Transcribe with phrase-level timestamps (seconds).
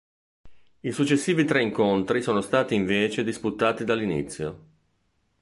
[0.79, 4.65] I successivi tre incontri sono stati invece disputati dall'inizio.